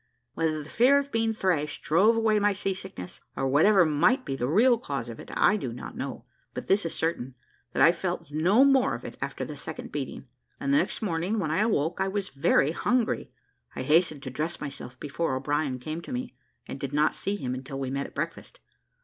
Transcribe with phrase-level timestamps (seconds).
[0.33, 4.35] Whether the fear of being thrashed drove away my sea sickness, or whatever might be
[4.35, 7.35] the real cause of it, I do not know, but this is certain,
[7.73, 10.25] that I felt no more of it after the second beating,
[10.59, 13.31] and the next morning, when I awoke, I was very hungry.
[13.75, 16.33] I hastened to dress myself before O'Brien came to me,
[16.65, 18.59] and did not see him until we met at breakfast.